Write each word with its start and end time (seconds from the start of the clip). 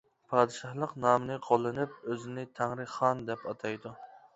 پادىشاھلىق 0.29 0.95
نامىنى 1.03 1.37
قوللىنىپ، 1.49 1.95
ئۆزىنى 2.03 2.49
تەڭرى 2.61 2.91
خان 2.99 3.27
دەپ 3.33 3.51
ئاتايدۇ. 3.51 3.99